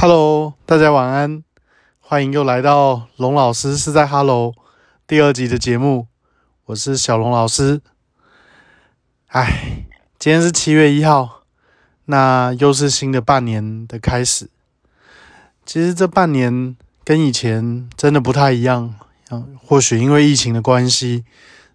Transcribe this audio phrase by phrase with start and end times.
[0.00, 1.42] Hello，大家晚安，
[1.98, 4.54] 欢迎又来到龙老师是在 Hello
[5.08, 6.06] 第二集的节目，
[6.66, 7.80] 我是小龙老师。
[9.26, 11.42] 哎，今天是七月一号，
[12.04, 14.48] 那又是新的半年的开始。
[15.66, 18.94] 其实这半年跟以前真的不太一样，
[19.60, 21.24] 或许因为疫情的关系，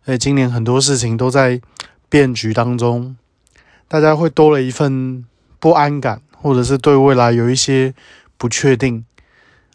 [0.06, 1.60] 所以今年很多事情都在
[2.08, 3.18] 变局当中，
[3.90, 5.26] 大家会多了一份
[5.60, 6.22] 不安感。
[6.44, 7.94] 或者是对未来有一些
[8.38, 9.06] 不确定，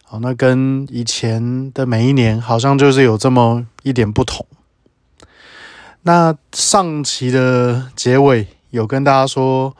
[0.03, 4.45] 好，那跟以前的每一年好像就是有这么一点不同。
[6.03, 9.75] 那上期的结尾有跟大家说，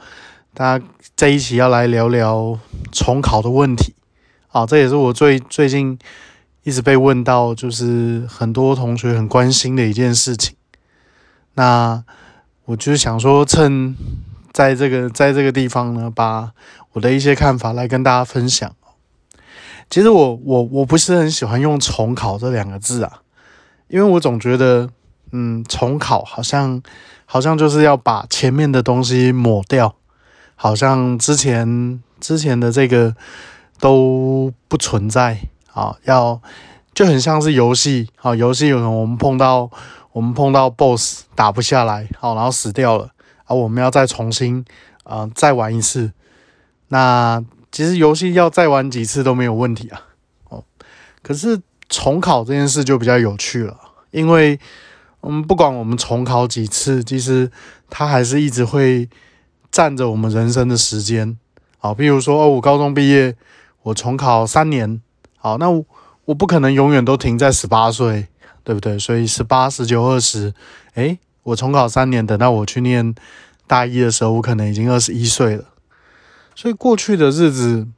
[0.52, 0.84] 大家
[1.16, 2.58] 这一期要来聊聊
[2.90, 3.94] 重考的问题，
[4.48, 5.96] 啊，这也是我最最近
[6.64, 10.56] 一直被问到，就是很多同学很关心的一件事情。
[11.54, 12.02] 那
[12.66, 13.96] 我就想说，趁
[14.52, 16.52] 在这个在这个地方呢，把
[16.92, 18.74] 我的一些看法来跟大家分享。
[19.88, 23.22] 其实我我我不是很喜欢用“重考”这两个字啊，
[23.88, 24.88] 因为我总觉得，
[25.32, 26.80] 嗯，重考好像
[27.26, 29.96] 好像就是要把前面的东西抹掉，
[30.54, 33.16] 好像之前之前的这个
[33.80, 35.40] 都不存在
[35.72, 36.40] 啊，要
[36.94, 39.68] 就很像是游戏啊，游戏有可能我们碰到
[40.12, 43.10] 我们碰到 BOSS 打不下来，好，然后死掉了
[43.44, 44.64] 啊，我们要再重新
[45.02, 46.12] 啊再玩一次。
[46.92, 50.02] 那其实游戏要再玩几次都没有问题啊，
[50.48, 50.64] 哦，
[51.22, 53.76] 可是重考这件事就比较有趣了，
[54.10, 54.58] 因为
[55.20, 57.48] 我们不管我们重考几次，其实
[57.88, 59.08] 它还是一直会
[59.70, 61.38] 占着我们人生的时间，
[61.78, 63.36] 好，比如说哦，我高中毕业，
[63.82, 65.00] 我重考三年，
[65.36, 65.70] 好，那
[66.24, 68.26] 我不可能永远都停在十八岁，
[68.64, 68.98] 对不对？
[68.98, 70.52] 所以十八、十九、二十，
[70.94, 73.14] 诶，我重考三年，等到我去念
[73.68, 75.64] 大一的时候，我可能已经二十一岁了。
[76.60, 77.88] 所以过去的日子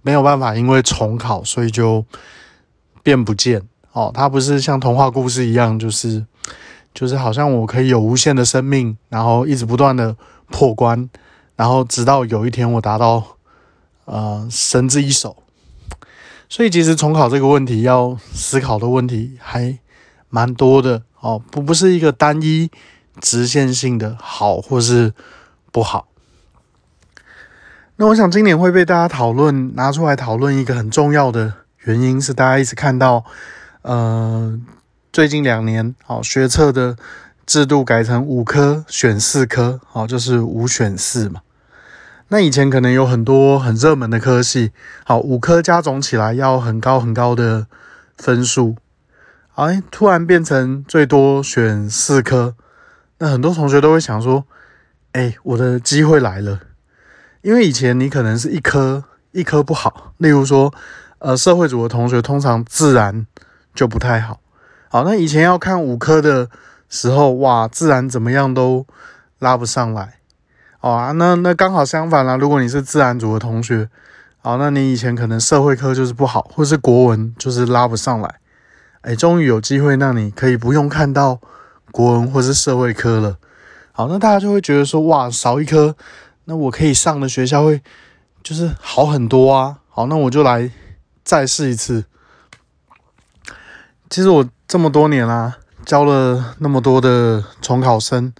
[0.00, 2.04] 没有办法，因为重考，所以就
[3.02, 4.12] 变不见哦。
[4.14, 6.24] 它不是像童话故事一样，就是
[6.94, 10.16] 就是好像我可以有无限的生命，然后一直不断的
[10.52, 11.10] 破关，
[11.56, 13.24] 然后直到有一天我达到
[14.04, 15.42] 呃神之一手。
[16.48, 19.76] 所以其实重考这个问题要思考的问题还
[20.28, 22.70] 蛮多的哦，不不是一个单一
[23.20, 25.12] 直线性的好或是
[25.72, 26.06] 不好。
[27.98, 33.24] 那我想今年会被大家讨论拿出来讨论一个很重要的原因是，大家一直看到，
[33.80, 34.60] 呃，
[35.10, 36.98] 最近两年，好学测的
[37.46, 41.40] 制度改成五科选四科，好就是五选四嘛。
[42.28, 44.72] 那以前可能有很多很热门的科系，
[45.04, 47.66] 好五科加总起来要很高很高的
[48.18, 48.76] 分数，
[49.54, 52.54] 哎，突然变成最多选四科，
[53.20, 54.44] 那很多同学都会想说，
[55.12, 56.60] 哎，我的机会来了。
[57.46, 60.74] 因为以前你可能是一科一科不好，例如说，
[61.20, 63.24] 呃，社会组的同学通常自然
[63.72, 64.40] 就不太好。
[64.88, 66.48] 好，那以前要看五科的
[66.88, 68.84] 时候，哇，自然怎么样都
[69.38, 70.14] 拉不上来。
[70.80, 72.34] 哦，那那刚好相反啦。
[72.34, 73.88] 如果你是自然组的同学，
[74.38, 78.40] 好，那你以前可能社会科就是不好，或是国文就是拉不上来。
[79.02, 81.38] 哎，终于有机会让你可以不用看到
[81.92, 83.36] 国文或是社会科了。
[83.92, 85.94] 好，那大家就会觉得说，哇，少一科。
[86.48, 87.82] 那我可以上的学校会
[88.42, 89.78] 就是好很多啊！
[89.90, 90.70] 好，那我就来
[91.24, 92.04] 再试一次。
[94.08, 98.32] 其实我这么多年啦，教了那么多的重考生，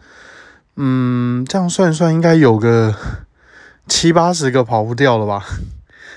[0.77, 2.95] 嗯，这样算一算，应该有个
[3.89, 5.45] 七八十个跑不掉了吧？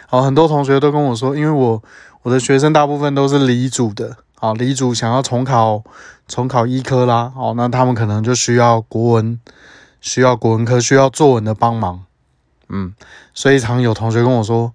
[0.07, 1.83] 好，很多同学都跟我说，因为我
[2.21, 5.83] 我的学生大部分都是离组的，好，离组想要重考
[6.27, 9.39] 重考医科啦，好，那他们可能就需要国文。
[10.01, 12.05] 需要国文科需要作文的帮忙，
[12.69, 12.93] 嗯，
[13.33, 14.73] 所以常有同学跟我说：“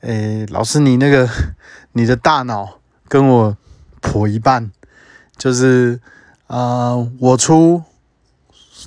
[0.00, 1.28] 诶，老师，你那个
[1.92, 3.56] 你的大脑跟我
[4.00, 4.70] 剖一半，
[5.36, 6.00] 就是
[6.46, 7.82] 呃，我出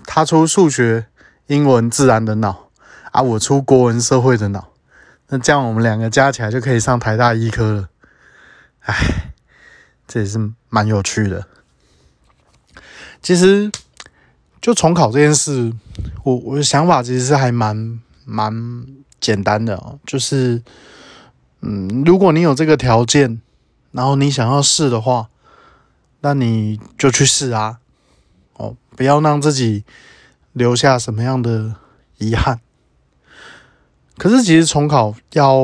[0.06, 1.08] 他出数学、
[1.48, 2.70] 英文、自然的脑
[3.12, 4.70] 啊，我出国文、社会的脑，
[5.28, 7.90] 那这样我们两个加起来就可以上台大医科了。”
[8.86, 9.34] 哎，
[10.08, 11.48] 这也是蛮有趣的，
[13.22, 13.70] 其实。
[14.62, 15.72] 就重考这件事，
[16.24, 18.86] 我我的想法其实是还蛮蛮
[19.22, 20.62] 简单的哦，就是，
[21.62, 23.40] 嗯，如果你有这个条件，
[23.94, 25.30] 然后你想要试的话，
[26.20, 27.80] 那你就去试啊，
[28.58, 29.86] 哦，不要让自己
[30.52, 31.76] 留下什么样的
[32.18, 32.60] 遗憾。
[34.18, 35.58] 可是其实重考要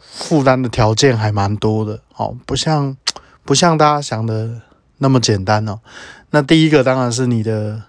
[0.00, 2.96] 负担的条件还蛮多的，哦，不像
[3.44, 4.62] 不像大家想的
[4.96, 5.80] 那么简单哦。
[6.30, 7.82] 那第一个当然是你的。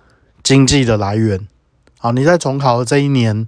[0.52, 1.48] 经济的来源，
[1.98, 3.48] 好，你在重考的这一年，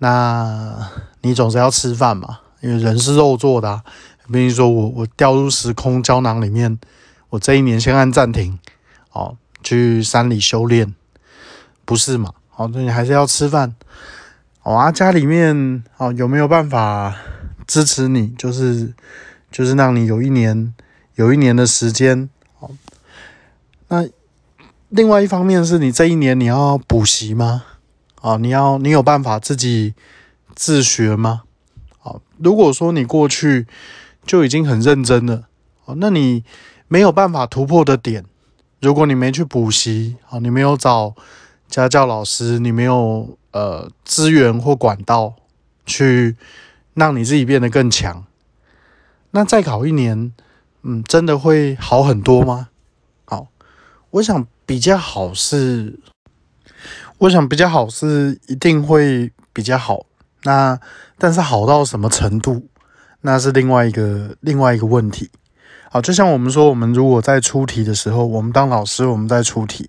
[0.00, 0.86] 那
[1.22, 2.40] 你总是要吃饭嘛？
[2.60, 3.82] 因为人是肉做的。
[4.30, 6.78] 比如说我我掉入时空胶囊里面，
[7.30, 8.58] 我这一年先按暂停，
[9.12, 10.94] 哦，去山里修炼，
[11.86, 12.34] 不是嘛？
[12.56, 13.74] 哦，那你还是要吃饭。
[14.62, 17.16] 哦啊，家里面哦有没有办法
[17.66, 18.28] 支持你？
[18.36, 18.92] 就是
[19.50, 20.74] 就是让你有一年
[21.14, 22.28] 有一年的时间。
[22.58, 22.70] 哦，
[23.88, 24.06] 那
[24.88, 27.64] 另外一方面是你这一年你要补习吗？
[28.20, 29.94] 啊，你要你有办法自己
[30.54, 31.42] 自学吗？
[32.02, 33.66] 啊，如果说你过去
[34.24, 35.48] 就已经很认真了，
[35.84, 36.44] 哦，那你
[36.88, 38.24] 没有办法突破的点，
[38.80, 41.14] 如果你没去补习，啊，你没有找
[41.68, 45.34] 家教老师，你没有呃资源或管道
[45.84, 46.36] 去
[46.94, 48.24] 让你自己变得更强，
[49.32, 50.32] 那再考一年，
[50.82, 52.68] 嗯，真的会好很多吗？
[53.24, 53.48] 好，
[54.10, 55.98] 我想比较好是。
[57.18, 60.04] 我想比较好是一定会比较好，
[60.42, 60.78] 那
[61.16, 62.68] 但是好到什么程度，
[63.22, 65.30] 那是另外一个另外一个问题。
[65.90, 69.88] 好，就像我们说，我们如果在出题的时候，我们当老师，我们在出题，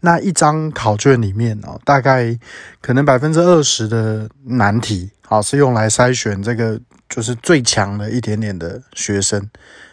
[0.00, 2.36] 那一张考卷里面哦，大概
[2.80, 9.48] 可能百分之二十的难题，好是用来筛选这个就是最强的一点点的学生，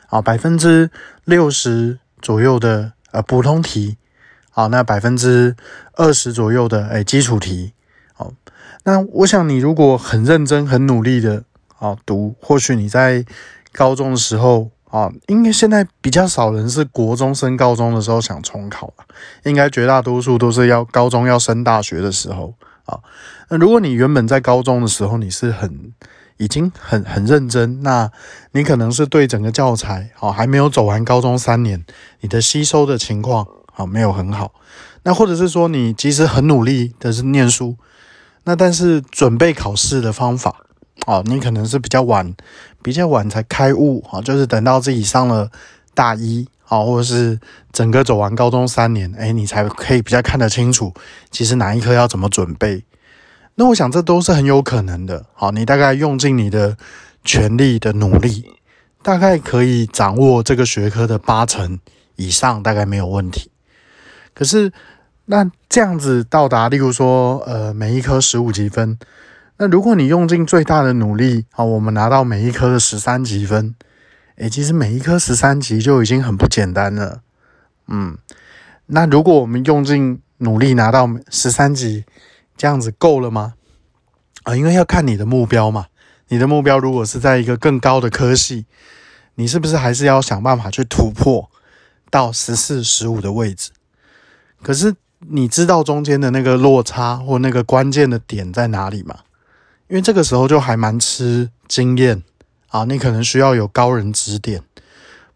[0.08, 0.90] 啊，百分之
[1.26, 3.98] 六十左右的呃普通题。
[4.56, 5.56] 好，那百分之
[5.94, 7.74] 二十左右的诶基础题，
[8.14, 8.32] 好，
[8.84, 11.44] 那我想你如果很认真、很努力的
[11.80, 13.26] 啊读，或许你在
[13.72, 19.06] 高中的时候啊，应该现在比较少人是国中升高中的时候想重考了，
[19.44, 22.54] 应该绝大多数都是要高中要升大学的时候
[22.86, 23.00] 啊。
[23.50, 25.92] 那如果你原本在高中的时候你是很
[26.38, 28.12] 已经很很认真，那
[28.52, 31.84] 你可能是对整个教材好还没有走完高中三年，
[32.20, 33.48] 你的吸收的情况。
[33.74, 34.54] 好，没有很好。
[35.04, 37.76] 那或者是说，你即使很努力的是念书，
[38.46, 40.56] 那但是准备考试的方法，
[41.08, 42.34] 哦，你可能是比较晚，
[42.82, 45.50] 比较晚才开悟，啊，就是等到自己上了
[45.94, 47.40] 大一，啊，或者是
[47.72, 50.94] 整个走完高中三年，哎，你才可以比较看得清楚，
[51.32, 52.86] 其实哪一科要怎么准备。
[53.56, 55.26] 那我想这都是很有可能的。
[55.34, 56.78] 好，你大概用尽你的
[57.24, 58.46] 全力的努力，
[59.02, 61.80] 大概可以掌握这个学科的八成
[62.16, 63.52] 以上，大概没有问题。
[64.34, 64.72] 可是，
[65.26, 68.98] 那这样子到达，例如说，呃，每一科十五积分，
[69.58, 73.76] 那如果你用尽最大的努力，好，我们拿到每一科的十三积分，
[74.38, 77.22] 诶，其实每一科十三级就已经很不简单了，
[77.88, 78.18] 嗯，
[78.88, 82.04] 那如果我们用尽努力拿到十三级，
[82.58, 83.54] 这样子够了吗？
[84.44, 85.86] 啊，因为要看你的目标嘛，
[86.28, 88.66] 你的目标如果是在一个更高的科系，
[89.36, 91.50] 你是不是还是要想办法去突破
[92.10, 93.72] 到十四、十五的位置？
[94.64, 99.20] 可是你知道中间的那个落差或那个关键的点在哪里吗？
[99.90, 102.24] 因为这个时候就还蛮吃经验
[102.70, 104.64] 啊，你可能需要有高人指点，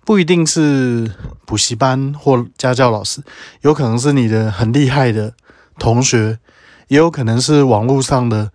[0.04, 1.12] 不一定是
[1.46, 3.22] 补习班或家教老师，
[3.62, 5.34] 有可能是你的很厉害的
[5.78, 6.40] 同学，
[6.88, 8.52] 也有可能是网络上的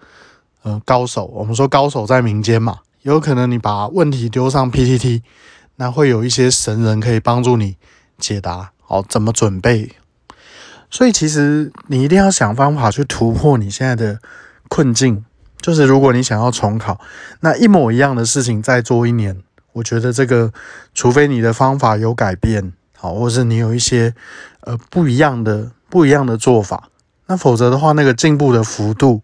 [0.63, 1.27] 呃高手。
[1.27, 5.23] 我们说高手在民间嘛，也有可能你把问题丢上 PTT，
[5.77, 7.77] 那会有一些神人可以帮助你
[8.19, 8.73] 解答。
[8.81, 9.93] 好，怎么准备？
[10.93, 14.21] 所以其实你一定要想方法去突破你现在的
[14.69, 15.25] 困境。
[15.61, 17.01] 就是如果你想要重考，
[17.39, 19.43] 那一模一样的事情再做一年，
[19.75, 20.53] 我觉得这个，
[20.93, 24.13] 除非你的方法有改变，好，或是你有一些
[24.63, 26.89] 呃不一样的不一样的做法，
[27.27, 29.23] 那否则的话，那个进步的幅度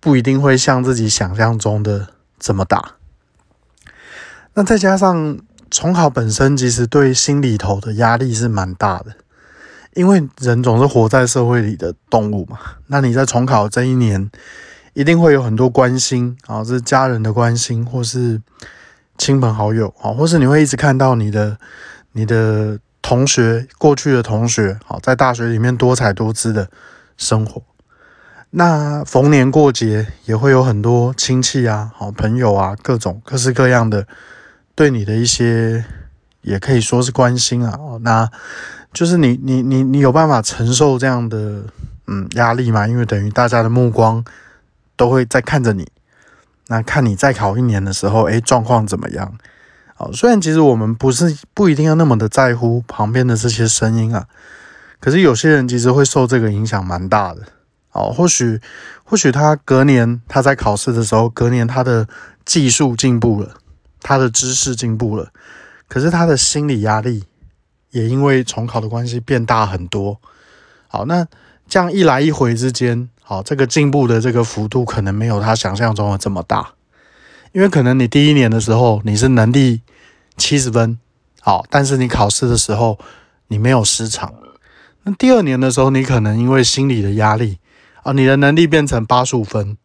[0.00, 2.08] 不一定会像自己想象中的
[2.40, 2.96] 这么大。
[4.54, 5.38] 那再加上
[5.70, 9.14] 重考本身，其实对心里头的压力是蛮大的。
[9.96, 14.30] 因为人总是活在社会里的动物嘛，那你在重考这一年，
[14.92, 18.40] 一定会有很多关心啊，是家人的关心，或是
[19.16, 21.56] 亲朋好友啊，或是你会一直看到你的
[22.12, 26.68] 你的同学过去的同学，好在大学里面多彩多姿的
[27.16, 27.62] 生活。
[28.50, 34.06] 那逢年过节也会有很多亲戚啊、好朋友啊，各种各式各样的
[34.74, 35.84] 对你的一些，
[36.42, 37.78] 也可以说是关心啊。
[38.02, 38.30] 那
[38.96, 41.62] 就是你你你你有办法承受这样的
[42.06, 42.88] 嗯压力吗？
[42.88, 44.24] 因为等于大家的目光
[44.96, 45.86] 都会在看着你，
[46.68, 49.34] 那看你再考一年的时候，诶，状况怎么样？
[49.94, 54.26] 好，虽然其实我们不是不一定要那么的在乎旁边的这些声音啊，
[54.98, 57.42] 可是有些人其实会受这个影响蛮大的。
[57.90, 58.58] 好，或许
[59.04, 62.08] 或许他隔年他在考试的时候，隔年他的
[62.46, 63.56] 技术进步了，
[64.00, 65.28] 他的知识进步了，
[65.86, 67.24] 可是他的心理压力。
[67.96, 70.20] 也因为重考的关系变大很多，
[70.86, 71.26] 好，那
[71.66, 76.74] 这样一来一回之间，好，这个进步的这个幅度可能没有他想象中的这么大，
[77.52, 79.80] 因为可能你第一年的时候你是能力
[80.36, 80.98] 七十分，
[81.40, 82.98] 好，但是你考试的时候
[83.48, 84.34] 你没有失常。
[85.04, 87.58] 那第二年的时候，你可能因为心理的压力
[88.02, 89.78] 啊，你的能力变成八十五分，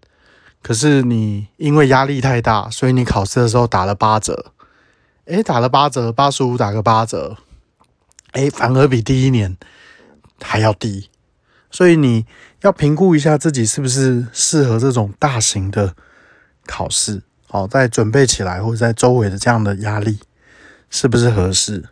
[0.61, 4.51] 可是你因为压力太大，所以你考试的时候打了八折。
[5.25, 7.37] 诶，打了八折，八十五打个八折，
[8.31, 9.57] 诶，反而比第一年
[10.41, 11.09] 还要低。
[11.69, 12.25] 所以你
[12.61, 15.95] 要评估一下自己是不是适合这种大型的
[16.65, 17.23] 考试。
[17.47, 20.19] 好，在准备起来或者在周围的这样的压力
[20.89, 21.85] 是不是合适？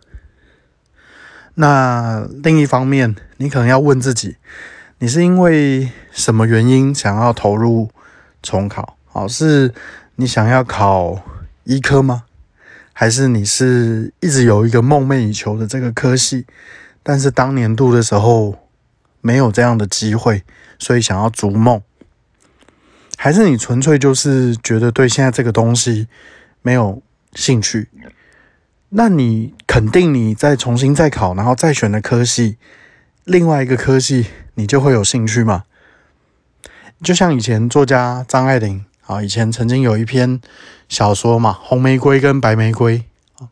[1.55, 4.37] 那另一方面，你可能要问自己，
[4.99, 7.89] 你是因为什么原因想要投入
[8.41, 8.97] 重考？
[9.07, 9.73] 好，是
[10.15, 11.21] 你想要考
[11.65, 12.23] 医科吗？
[12.99, 16.45] 还是你是一直有一个梦寐以求的这个科系，
[17.01, 18.67] 但是当年度的时候
[19.21, 20.43] 没有这样的机会，
[20.77, 21.81] 所以想要逐梦？
[23.15, 26.09] 还是你纯粹就是觉得对现在这个东西
[26.61, 27.01] 没有
[27.35, 27.87] 兴趣？
[28.89, 32.57] 那你肯定你再重新再考，然后再选的科系，
[33.23, 34.25] 另外一个科系
[34.55, 35.63] 你就会有兴趣吗？
[37.01, 40.39] 就像以前作家张爱玲啊，以前曾经有一篇
[40.87, 42.99] 小说嘛，《红玫瑰跟白玫瑰》
[43.43, 43.49] 啊。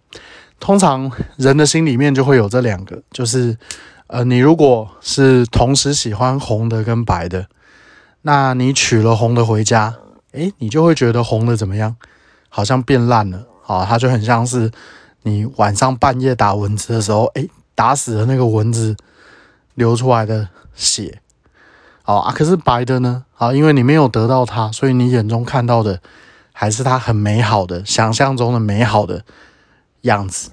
[0.60, 3.58] 通常人的心里面就会有这两个，就是
[4.06, 7.48] 呃，你如果是同时喜欢红的跟白的，
[8.22, 9.96] 那你娶了红的回家，
[10.34, 11.96] 诶，你就会觉得红的怎么样？
[12.50, 14.72] 好像变烂了啊，它就很像是。
[15.24, 17.46] 你晚上半夜打蚊子的时候，哎，
[17.76, 18.96] 打死了那个蚊子
[19.74, 21.20] 流出来的血，
[22.08, 22.32] 好啊。
[22.34, 23.26] 可是白的呢？
[23.34, 26.00] 好，因为你没有得到它，所以你眼中看到的
[26.54, 29.26] 还是它很美好的、想象中的美好的
[30.02, 30.52] 样子。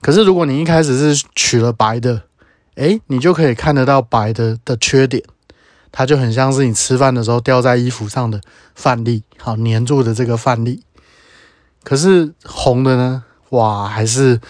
[0.00, 2.22] 可是如果你一开始是取了白的，
[2.76, 5.22] 哎，你就可以看得到白的的缺点，
[5.90, 8.40] 它就很像是你吃饭的时候掉在衣服上的
[8.74, 10.84] 饭粒，好粘住的这个饭粒。
[11.82, 13.24] 可是红的呢？
[13.50, 14.40] 哇，还是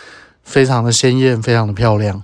[0.44, 2.22] 非常的鲜艳，非常的漂亮。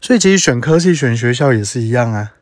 [0.00, 2.32] 所以其实选科系、选学校也是一样啊。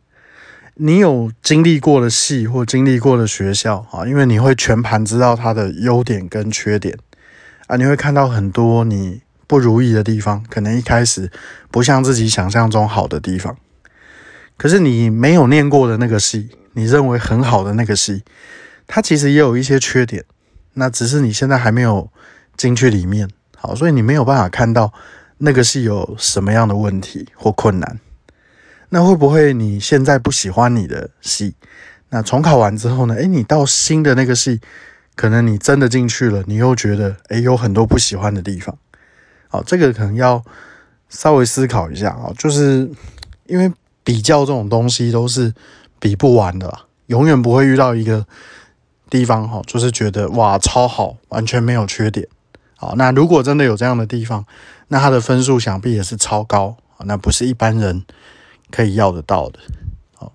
[0.75, 6.97] 你有经历过的戏或经历过的学校啊，因为你会全盘知道它的优点跟缺点
[7.67, 11.31] 啊，你会看到很多你不如意的地方，可能一开始
[11.71, 13.57] 不像自己想象中好的地方。
[14.57, 18.23] 可是你没有念过的那个戏，你认为很好的那个戏，
[18.87, 20.25] 它其实也有一些缺点，
[20.75, 22.11] 那只是你现在还没有。
[22.57, 24.93] 进去里面，好，所以你没有办法看到
[25.39, 27.99] 那个戏有什么样的问题或困难。
[28.91, 31.55] 那会不会你现在不喜欢你的系？
[32.11, 33.15] 那重考完之后呢？
[33.15, 34.61] 诶，你到新的那个系，
[35.15, 38.77] 可能你真的进去了，你又觉得诶有很多不喜欢的地方。
[39.49, 40.43] 好，这个可能要
[41.09, 42.91] 稍微思考一下啊，就是
[43.47, 45.55] 因为比较这种东西都是
[46.01, 48.27] 比不完的，永远不会遇到一个
[49.09, 52.27] 地方哈，就是觉得哇超好，完全没有缺点。
[52.77, 54.45] 好，那如果真的有这样的地方，
[54.89, 58.05] 那他的分数想必也是超高那不是一般人
[58.71, 59.59] 可以要得到的。
[60.15, 60.33] 好，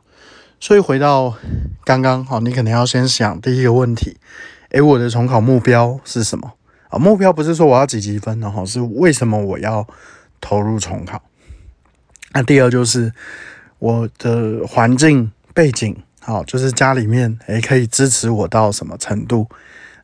[0.59, 1.35] 所以回到
[1.83, 4.17] 刚刚，好，你可能要先想第一个问题，
[4.69, 6.53] 诶，我的重考目标是什么？
[6.89, 9.87] 啊，目标不是说我要几积分，然后是为什么我要
[10.39, 11.21] 投入重考？
[12.33, 13.13] 那第二就是
[13.79, 19.47] 我的环境背景，好，就是家里面诶可以支持我到什么程度？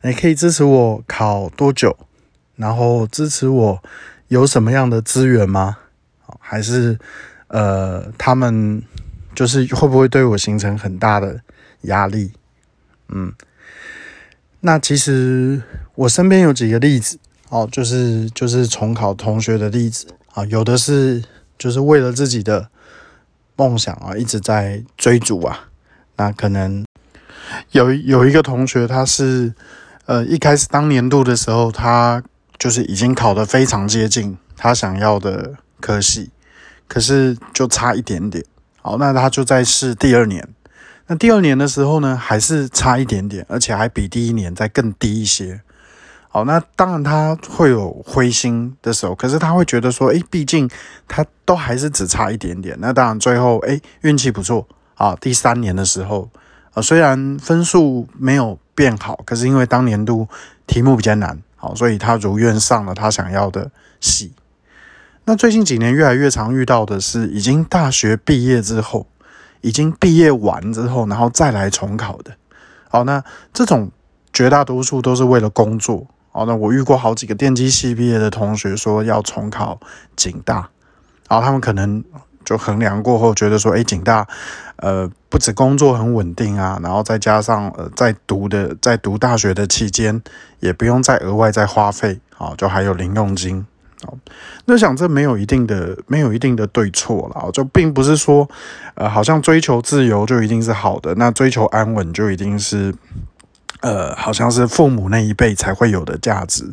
[0.02, 1.96] 诶可以支持我考多久？
[2.56, 3.82] 然后支持我
[4.28, 5.78] 有什么样的资源吗？
[6.38, 6.98] 还是
[7.52, 8.82] 呃，他们
[9.34, 11.40] 就是会不会对我形成很大的
[11.82, 12.32] 压力？
[13.08, 13.32] 嗯，
[14.60, 15.62] 那其实
[15.94, 17.18] 我身边有几个例子
[17.50, 21.22] 哦，就是就是重考同学的例子啊，有的是
[21.56, 22.68] 就是为了自己的
[23.56, 25.68] 梦想啊一直在追逐啊，
[26.16, 26.84] 那可能
[27.72, 29.54] 有有一个同学他是
[30.06, 32.22] 呃一开始当年度的时候他。
[32.58, 36.30] 就是已经考得非常接近他想要的科系，
[36.92, 38.44] 可是就差一点点。
[38.82, 40.46] 好，那他就在试第二年。
[41.06, 45.62] 那第二年的时候呢，还是差一点点，而且还比第一年再更低一些。
[46.28, 50.68] 好，那当然他会有灰心的时候，可是他会觉得说，诶，毕竟
[51.08, 52.76] 他都还是只差一点点。
[52.78, 55.16] 那当然最后，诶，运气不错啊。
[55.18, 56.28] 第三年的时候，
[56.74, 60.28] 呃，虽然分数没有变好，可是因为当年度
[60.66, 61.38] 题目比较难。
[61.56, 64.32] 好，所以他如愿上了他想要的系。
[65.24, 69.06] 那最近几年越来越常遇到的是，已经大学毕业之后，
[69.60, 72.32] 已经毕业完之后，然后再来重考的。
[72.88, 73.90] 好，那这种
[74.32, 76.06] 绝大多数都是为了工作。
[76.32, 79.78] 好，那我遇过好几个电机系毕业的同学说要重考
[80.16, 80.68] 警大，
[81.28, 82.02] 然后他们可能
[82.44, 84.26] 就衡量过后觉得说，哎，景大，
[84.76, 90.20] 呃，不止工作很稳定啊，然后再加上呃，在读的在读大学的期间，
[90.58, 93.64] 也不用再额外再花费，啊，就还有零用金，
[94.06, 94.14] 哦，
[94.64, 98.48] 那想这没有一定的没有一定的对错了，就并不是说，
[98.94, 102.94] 呃，好像追求自由就一定是好的，那追求安稳就一定是，
[103.80, 106.64] 呃，好像是父母那一辈才会有的价值。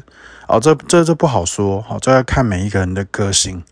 [0.47, 3.63] 哦，这这这不好说，好，这要看每一个人的个性。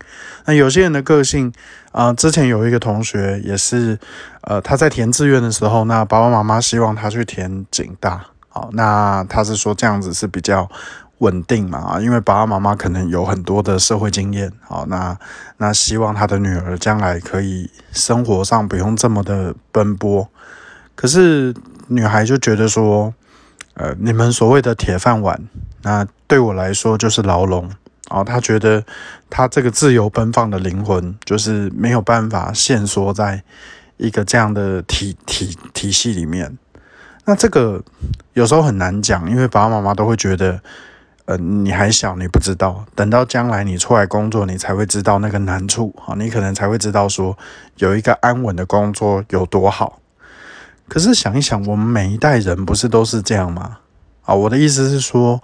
[0.44, 1.52] 那有些人的个性，
[1.90, 3.98] 啊，之前有一个同学也是，
[4.42, 10.70] 呃，他在填志愿的时候，那爸爸妈妈希望他去填警大，好，那他是说这样子是比较
[11.18, 15.18] 稳定嘛，啊，因为爸爸妈妈可能有很多的社会经验，好，那
[15.56, 20.28] 那希望他的女儿将来可以生活上不用这么的奔波。
[20.94, 21.54] 可是
[21.88, 23.14] 女孩就觉得说，
[23.74, 25.40] 呃，你们所谓的铁饭碗。
[25.82, 27.70] 那对我来说就是牢笼
[28.10, 28.84] 哦，他觉得
[29.30, 33.42] 她这个自由奔放的灵魂就是没有办法限缩在
[33.96, 36.58] 一个这样的体体体系里面。
[37.24, 37.82] 那这个
[38.32, 40.60] 有时候很难讲，因为爸爸妈妈都会觉得，
[41.28, 47.36] 呃，你还小，你不知道，等到将来你出来工作，你才会知道那个难处啊，你可能才会知道说
[47.76, 50.00] 有一个安稳的工作有多好。
[50.88, 53.80] 可是想一想，我们每一代人不是都是这样吗？
[54.22, 55.42] 啊，我的意思是说，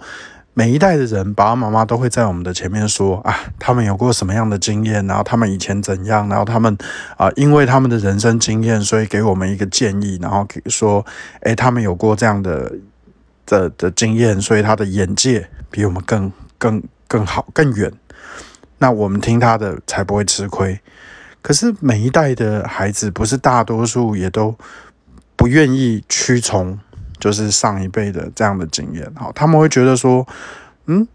[0.55, 6.75] 每一代的人，爸爸妈妈都会在我们的前面说啊，他们有过什么样的经验，然后他们以前怎样，然后他们
[7.15, 11.05] 啊，因为他们的人生经验，所以给我们一个建议，然后说，
[11.41, 12.73] 诶，他们有过这样的
[13.45, 17.91] 的的经验，所以他的眼界比我们更更更好更远，
[18.77, 20.79] 那我们听他的才不会吃亏。
[21.41, 24.55] 可是每一代的孩子，不是大多数也都
[25.35, 26.79] 不愿意屈从。
[27.17, 30.27] 就是上一辈的这样的经验，好，他们会觉得说，
[30.85, 31.07] 嗯，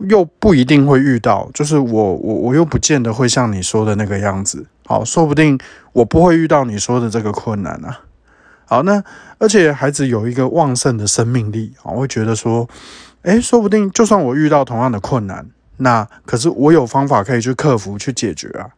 [0.00, 5.58] 又不一定会遇到，就是我我我又不见得会像你说的那个样子，好，说不定
[5.92, 8.00] 我不会遇到你说的这个困难啊，
[8.66, 9.02] 好，那
[9.38, 12.68] 而且孩子有一个旺盛的生命力，我会觉得说，
[13.26, 15.44] 诶，说不定就算我遇到同样的困难，
[15.78, 18.70] 那可是我有方法可以去克服去解决啊。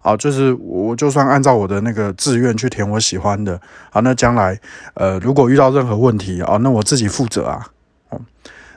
[0.00, 4.56] 啊，就是我就算按照我的那个志愿去填我喜欢的，啊，那将来
[4.94, 7.66] 呃如果遇到任何问题啊，那我自己负责啊。
[8.10, 8.20] 哦，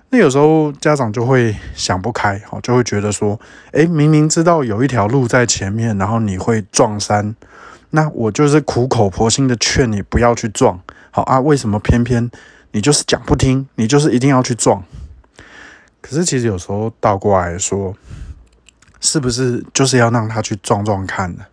[0.09, 3.39] 那有时候家长就会想不开，哦，就会觉得说，
[3.73, 7.35] 诶，明明知道有一条路在前面，然后你会撞山，
[7.91, 10.79] 那我就是苦口婆心的劝你不要去撞，
[11.11, 12.31] 好啊，为什么偏偏
[12.71, 14.83] 你就是讲不听，你就是一定要去撞？
[16.01, 17.95] 可是其实有时候倒过来说。
[19.01, 21.45] 是不是就是要让他去撞撞看呢？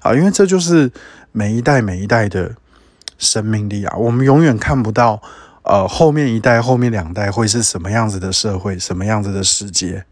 [0.00, 0.90] 啊，因为这就是
[1.30, 2.56] 每一代每一代的
[3.18, 5.20] 生命力啊，我们永远看不到，
[5.62, 10.02] 呃，后面一代、后面两代会是什么样子的社会，什么样子的世界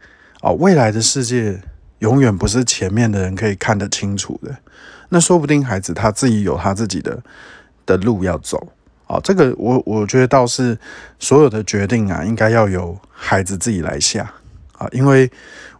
[0.43, 0.51] 啊？
[0.51, 1.59] 未来的世界
[2.01, 4.55] 永远不是前面的人可以看得清楚的。
[5.09, 7.23] 那说不定孩子他自己有他自己的
[7.87, 8.75] 的路要走
[9.09, 9.19] 啊。
[9.25, 10.79] 这个我我觉得倒是
[11.19, 14.33] 所有的决定啊，应该要由孩子自己来下
[14.79, 15.29] 啊，因为。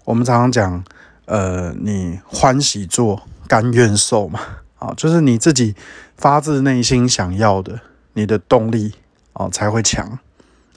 [0.05, 0.83] 我们常常讲，
[1.27, 4.41] 呃，你欢喜做，甘愿受嘛，
[4.79, 5.75] 啊，就是你自己
[6.17, 7.79] 发自内心想要的，
[8.15, 8.95] 你的动力
[9.35, 10.19] 啊才会强，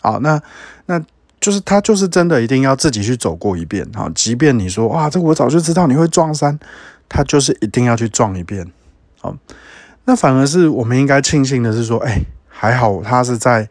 [0.02, 0.42] 啊，那
[0.88, 1.02] 那
[1.40, 6.60] 就是他就是真的一定要自己去走过一遍，啊，即便你说哇，这我早就知道你会撞山，
[7.08, 8.70] 他就是一定要去撞一遍，
[9.22, 9.34] 啊，
[10.04, 12.22] 那反而是我们应该庆幸的是说，哎，
[12.62, 13.68] 还好他是在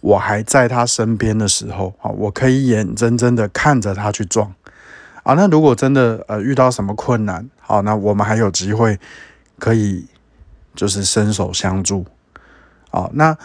[0.00, 4.52] 我还在他身边的时候，啊，我可以眼睁睁的看着他去撞。
[5.22, 8.98] 啊，那如果真的呃遇到什么困难，好，那我们还有机会
[9.60, 10.04] 可以
[10.74, 12.04] 就是伸手相助。
[12.90, 13.38] 好，那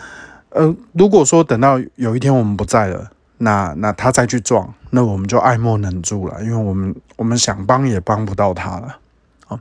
[0.50, 8.98] 呃如果说等到有一天我们不在了，那那他再去撞，那我们就爱莫能助了，因为我们我们想帮也帮不到他了。
[9.46, 9.60] 好，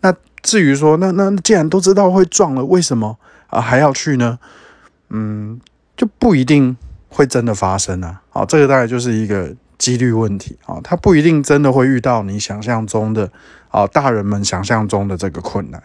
[0.00, 4.38] 那至于说那那既然都知道会撞了，为什么啊还要去呢？
[5.10, 5.60] 嗯，
[5.96, 6.76] 就不一定
[7.08, 8.22] 会真的发生啊。
[8.30, 9.54] 好，这个大概就是一个。
[9.80, 13.32] 几率问题啊，他不一定真的会遇到你想象中的
[13.70, 15.82] 啊，大人们想象中的这个困难。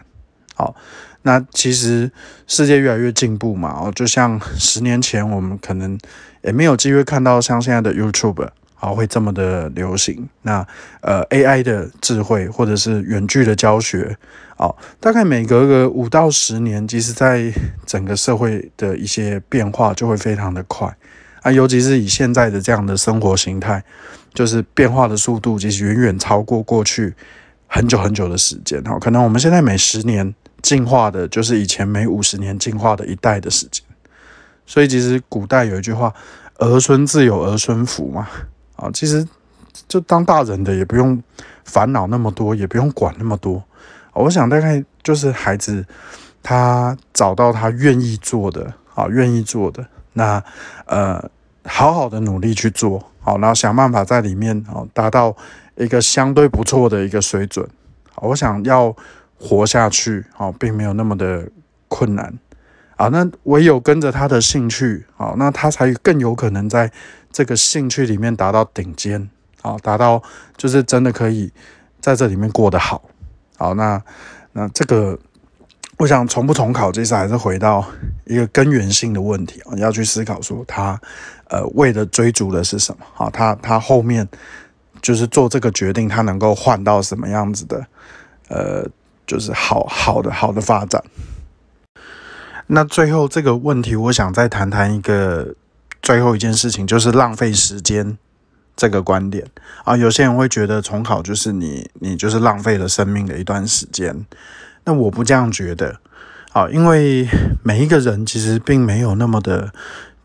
[0.54, 0.76] 好，
[1.22, 2.12] 那其实
[2.46, 5.98] 世界越来越进步嘛，哦，就像十年前我们可能
[6.42, 8.46] 也没有机会看到像现在的 YouTube
[8.78, 10.28] 啊会这么的流行。
[10.42, 10.66] 那
[11.00, 14.16] 呃 AI 的智慧或者是远距的教学，
[14.56, 17.52] 哦，大概每隔个五到十年，其实在
[17.84, 20.96] 整个社会的一些变化就会非常的快。
[21.42, 23.82] 啊，尤其是以现在的这样的生活形态，
[24.34, 27.14] 就是变化的速度其实远远超过过去
[27.66, 28.82] 很久很久的时间。
[28.82, 33.82] 哈，可能我们现在每十年进化的，就是以前每五十年进化的一代的时间。
[34.66, 36.12] 所以，其实古代有一句话
[36.58, 38.28] ：“儿孙自有儿孙福”嘛。
[38.76, 39.26] 啊，其实
[39.88, 41.22] 就当大人的也不用
[41.64, 43.62] 烦恼那么多，也不用管那么多。
[44.12, 45.84] 我想大概就是孩子
[46.42, 50.42] 他找到他愿意做的，啊，愿意做的，那
[50.86, 51.22] 呃，
[51.64, 55.36] 好好的努力去做，好，然后想办法在里面哦达到
[55.76, 57.68] 一个相对不错的一个水准。
[58.16, 58.96] 我想要
[59.38, 61.46] 活下去，好，并没有那么的
[61.88, 62.32] 困难
[62.96, 63.08] 啊。
[63.08, 66.90] 那唯有跟着他的兴趣，好，那他才更有可能在
[67.36, 69.28] 这个兴趣里面达到顶尖，
[69.60, 70.22] 好，达到
[70.56, 71.52] 就是真的可以
[72.00, 73.02] 在这里面过得好。
[73.58, 74.02] 好，那
[74.52, 75.18] 那这个，
[75.98, 77.84] 我想重不重考，其实还是回到
[78.24, 80.98] 一个根源性的问题啊，要去思考说他
[81.48, 83.04] 呃为了追逐的是什么？
[83.12, 84.26] 好，他他后面
[85.02, 87.86] 就是做这个决定，他能够换到什么样子的？
[88.48, 88.88] 呃，
[89.26, 91.04] 就是好好的好的发展。
[92.68, 95.54] 那最后这个问题，我想再谈谈一个
[96.02, 98.18] 最后一件事情，就是浪费时间。
[98.78, 99.42] 这个观点
[99.84, 104.26] 啊，有些人会觉得重考就是你，你就是浪费了生命的一段时间。
[104.84, 105.98] 那我不这样觉得
[106.52, 107.26] 啊，因为
[107.62, 109.72] 每一个人其实并没有那么的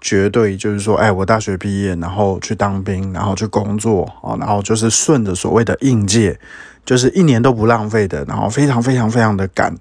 [0.01, 6.37] 绝对，就是说，哎，我大学毕业，然后去当兵，然后去工作啊，然后就是顺着所谓的应届，
[6.83, 9.73] 就是一年都不浪费的，然后非常非常非常的赶，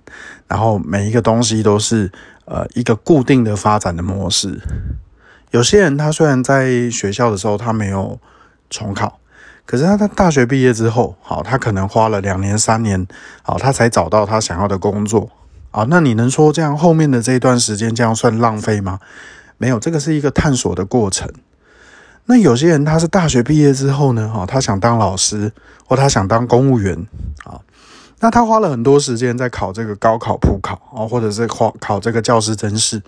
[0.47, 2.09] 然后每一个东西都是
[2.45, 4.61] 呃一个固定的发展的模式。
[5.51, 8.19] 有些人他虽然在学校的时候他没有。
[8.73, 9.19] 重考，
[9.67, 13.05] 可是他在大学毕业之后，好，他可能花了两年、三年，
[13.43, 15.29] 好，他才找到他想要的工作，
[15.73, 19.01] 啊，那你能说这样后面的这一段时间这样算浪费吗？
[19.59, 21.29] 没有，这个是一个探索的过程。
[22.27, 25.51] 那有些人他是大学毕业之后呢，哈，他想当老师，
[25.85, 26.95] 或他想当公务员，
[27.43, 27.59] 啊，
[28.21, 33.03] 那他花了很多时间在考这个高考、普考，啊，或者是考考这个教师甄试。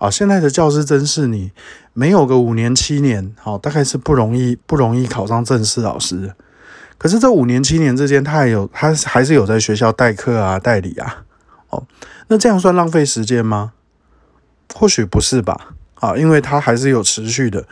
[0.00, 1.52] 啊，现在的教师真是你
[1.92, 6.32] 没有个五年七年，好，大概是不容易不容易考上正式老师。
[6.96, 11.24] 可是这五年七年之间，他还有他还是有在学校代课啊、代理啊。
[11.68, 11.84] 哦，
[12.28, 13.72] 那这样算浪费时间吗？
[14.74, 15.74] 或许不是吧。
[15.96, 17.66] 啊，因为他还是有持续的，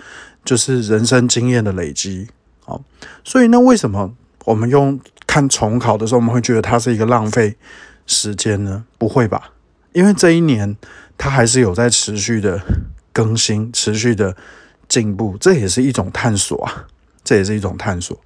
[0.44, 2.28] 就是人生经验的累积。
[2.62, 2.82] 好，
[3.24, 4.12] 所以那为什么
[4.44, 7.56] 我们用看重考的时候，我们会觉得它是一个浪费
[8.04, 8.84] 时间呢？
[8.98, 9.52] 不会吧？
[9.98, 10.76] 因为这一年。
[11.20, 12.62] 他还是有在持续的
[13.12, 14.36] 更新，持续的
[14.86, 16.86] 进步，这也是一种探索啊，
[17.24, 18.16] 这也是一种探索。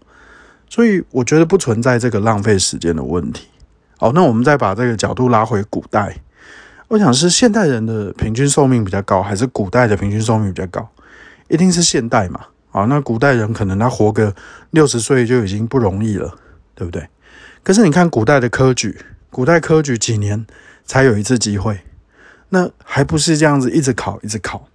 [0.69, 3.47] 所以我觉得不存在这个浪费时间的问题。
[3.97, 6.15] 好，那我们再把这个角度拉回古代，
[6.89, 10.87] 我想是现代人的平均寿命比较高，还是古代的平均寿命比较高？
[11.49, 12.43] 一定是现代嘛。
[12.69, 14.35] 好，那古代人可能他活个
[14.73, 16.37] 六十岁就已经不容易了，
[16.75, 17.09] 对不对？
[17.63, 20.45] 可是你看古代的科举，古代科举几年
[20.85, 21.81] 才有一次机会？
[22.51, 24.69] 那还不是这样子一直考一直考，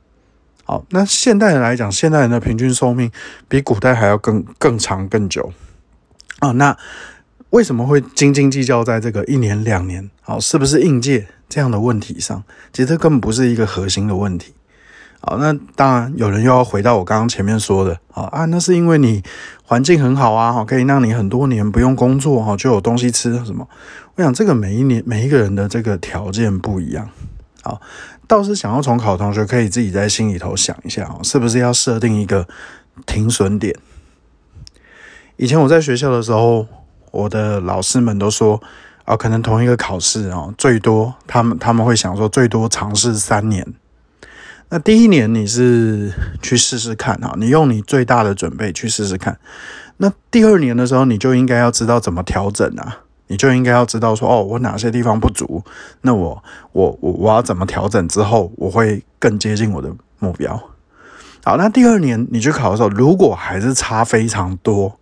[0.64, 3.12] 好，那现代人来讲，现代人的平均寿命
[3.48, 5.54] 比古代还要更更长更久
[6.40, 6.52] 啊。
[6.54, 6.76] 那
[7.52, 12.44] 为什么会斤斤计较在这个一年两年，好，是不是应届这样的问题上？
[12.74, 14.54] 其实这根本不是一个核心的问题。
[15.20, 19.24] 好，那当然有人又要回到我刚刚前面说的，啊啊，那是因为你
[19.64, 23.68] 环境很好啊，哈，可以让你很多年不用工作，哈，就有东西吃什么？
[24.16, 27.10] 我想这个每一年每一个人的这个条件不一样。
[27.64, 27.82] 好，
[28.28, 32.48] 倒是想要重考同学可以自己在心里头想一下哦，是不是要设定一个
[33.06, 33.76] 停损点？
[35.36, 36.66] 以前我在学校的时候，
[37.12, 38.62] 我的老师们都说
[39.04, 43.66] 啊，可能同一个考试哦，最多他们他们会想说最多尝试三年。
[44.70, 49.40] 那第一年你是去试试看哈，你用你最大的准备去试试看。
[49.98, 53.00] 那第二年的时候，你就应该要知道怎么调整啊。
[53.30, 55.62] 你就应该要知道说，哦，我哪些地方不足，
[56.00, 60.58] 那我我我我要怎么调整之后，我会更接近我的目标。
[61.44, 64.98] 好，那第二年你去考的时候，如果还是差非常多，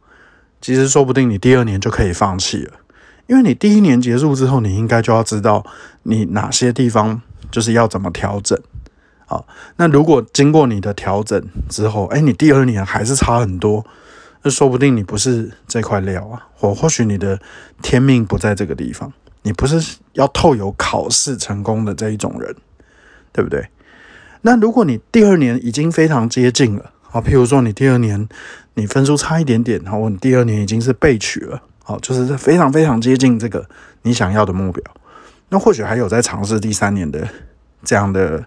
[0.60, 2.74] 其实说不定你第二年就可以放弃了，
[3.28, 5.64] 因为你第一年结束之后，你应该就要知道
[6.02, 8.60] 你哪些地方就是要怎么调整。
[9.26, 9.46] 好，
[9.78, 13.86] 那如果经过你的调整之后，哎，你第二年还是差很多。
[14.44, 17.40] 那说不定你不是这块料啊，或或许你的
[17.82, 19.12] 天命不在这个地方，
[19.42, 22.56] 你不是要透有考试成功的这一种人，
[23.32, 23.68] 对不对？
[24.42, 28.30] 那如果你第二年已经非常接近了，好，譬如说你第二年
[28.76, 33.68] 你分数差一点点，然后，你第二年已经是备取了，好，就是非常非常接近这个
[34.04, 34.84] 你想要的目标，
[35.50, 37.28] 那或许还有在尝试第三年的
[37.84, 38.46] 这样的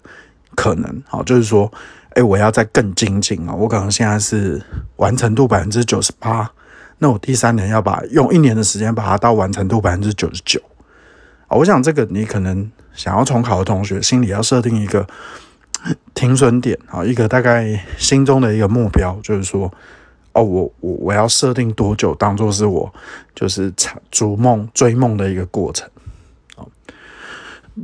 [0.59, 1.71] 可能，好，就是说。
[2.14, 3.55] 哎，我要再更精进啊！
[3.55, 4.61] 我可能现在是
[4.97, 6.51] 完成度百分之九十八，
[6.99, 10.59] 那我第三年要把用一年的时间把它到完成度百分之九十九
[11.47, 11.55] 啊！
[11.57, 15.07] 我想这个你可能想要重考的同学心里要设定一个
[16.14, 19.73] 停损点啊，一个大概心中的一个目标，就是说
[20.33, 22.92] 哦，我我我要设定多久当做是我
[23.33, 23.73] 就是
[24.11, 25.88] 逐梦追梦的一个过程。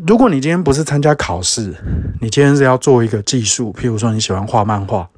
[0.07, 1.74] 如果你今天不是参加考试，
[2.20, 5.09] 你今天是要做一个技术，譬如说你喜欢画漫画，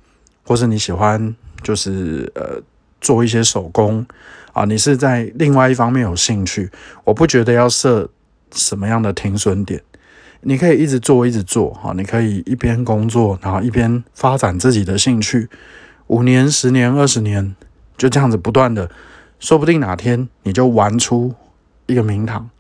[0.45, 2.63] 或是你喜欢就是呃
[3.01, 4.07] 做一些手工
[4.53, 6.71] 啊，你是在另外一方面有兴趣，
[7.05, 8.09] 我不觉得要设
[8.53, 9.83] 什么样的停损点，
[10.43, 15.49] 你可以一直做一直做哈，你可以一边工作，然后一边发展自己的兴趣，
[16.09, 17.57] 五年、十年、二十年，
[17.97, 18.91] 就这样子不断的，
[19.41, 21.35] 说不定哪天你就玩出
[21.87, 22.51] 一个名堂。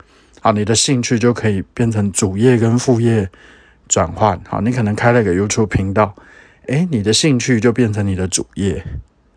[0.46, 3.28] 啊，你的兴趣就可以变成主业跟副业
[3.88, 4.40] 转换。
[4.46, 6.14] 好，你可能开了个 YouTube 频道，
[6.68, 8.84] 诶，你的兴趣就变成你的主业。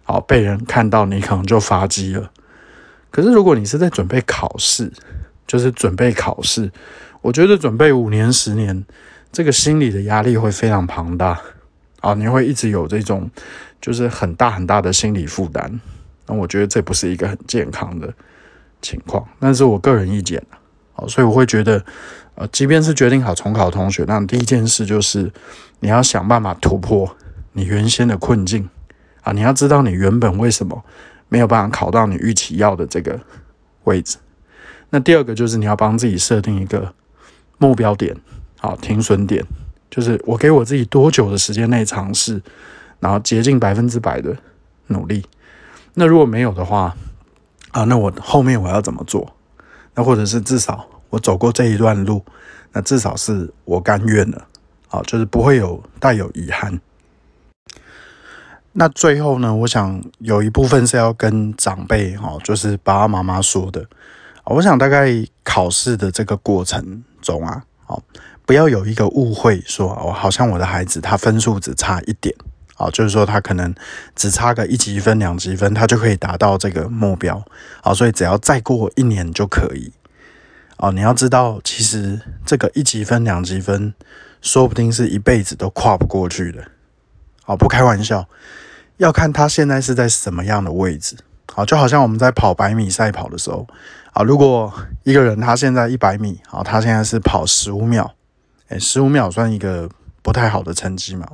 [0.03, 2.29] 好，被人看到你可能就发迹了。
[3.09, 4.93] 可是如果你是在准备考试，
[5.47, 6.71] 就是准备考试，
[7.21, 8.85] 我觉得准备五年、十年，
[9.31, 11.41] 这个心理的压力会非常庞大。
[12.01, 13.27] 啊，你会一直有这种
[13.81, 15.81] 就是很大很大的心理负担。
[16.27, 18.13] 那我觉得这不是一个很健康的
[18.79, 19.27] 情况。
[19.39, 20.39] 但是我个人意见
[21.07, 21.83] 所以我会觉得，
[22.35, 25.31] 呃，即便是决定好重考同学，那第一件事就是
[25.79, 27.15] 你要想办法突破
[27.53, 28.69] 你原先的困境
[29.21, 29.31] 啊！
[29.31, 30.83] 你要知道你原本为什么
[31.27, 33.19] 没有办法考到你预期要的这个
[33.83, 34.17] 位置。
[34.89, 36.93] 那第二个就是你要帮自己设定一个
[37.57, 38.15] 目标点，
[38.59, 39.45] 好，停损点，
[39.89, 42.41] 就是我给我自己多久的时间内尝试，
[42.99, 44.35] 然后竭尽百分之百的
[44.87, 45.25] 努力。
[45.93, 46.95] 那如果没有的话，
[47.71, 49.35] 啊，那我后面我要怎么做？
[49.95, 52.23] 那或者是至少我走过这一段路，
[52.71, 54.47] 那至少是我甘愿了，
[54.87, 56.79] 好，就是不会有带有遗憾。
[58.73, 63.85] 那最后呢，我想有一部分是要跟长辈，哈，就是爸爸妈妈说的。
[64.45, 65.11] 我想大概
[65.43, 68.01] 考试的这个过程中啊，哦，
[68.45, 72.33] 不要有一个误会，说哦，好像我的孩子他分数只差一点。
[72.77, 73.75] 啊，就是说他可能
[74.15, 77.43] 只差个一级分、两级分，他就可以达到这个目标。
[77.83, 79.91] 好，所以只要再过一年就可以。
[80.79, 83.93] 哦，你要知道，其实这个一级分、两级分，
[84.41, 86.63] 说不定是一辈子都跨不过去的。
[87.43, 88.27] 好，不开玩笑，
[88.97, 91.15] 要看他现在是在什么样的位置。
[91.53, 93.67] 好，就好像我们在跑百米赛跑的时候，
[94.13, 98.13] 啊，如果一个人他现在一百米，啊，他现在是跑十五秒，
[98.69, 99.89] 诶十五秒算一个。
[100.21, 101.25] 不太好的成绩嘛，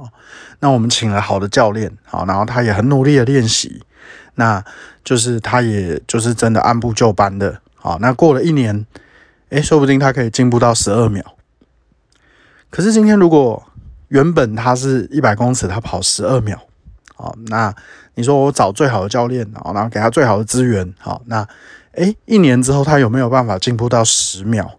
[0.59, 3.83] 那我们请了好的教练，好，然后他也很努力的练习，
[4.35, 4.63] 那
[5.03, 8.85] 就是他也就是真的按部就班的，好，那过了一年，
[9.49, 11.35] 诶，说不定他可以进步到十二秒。
[12.69, 13.63] 可是今天如果
[14.07, 16.59] 原本他是一百公尺，他跑十二秒，
[17.15, 17.73] 好，那
[18.15, 21.47] 你说我找最好的教练，然后给他最好的资源，好，那
[21.93, 24.71] 诶，一年之后他有没有办法进步到十秒？